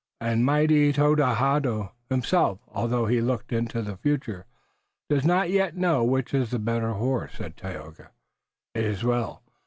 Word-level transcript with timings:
"And 0.19 0.43
mighty 0.43 0.91
Todadaho 0.91 1.91
himself, 2.09 2.57
although 2.69 3.05
he 3.05 3.21
looks 3.21 3.51
into 3.53 3.83
the 3.83 3.97
future, 3.97 4.47
does 5.11 5.23
not 5.25 5.51
yet 5.51 5.77
know 5.77 6.03
which 6.03 6.33
is 6.33 6.49
the 6.49 6.57
better 6.57 6.93
horse," 6.93 7.33
said 7.37 7.55
Tayoga. 7.55 8.09
"It 8.73 8.83
is 8.85 9.03
well. 9.03 9.43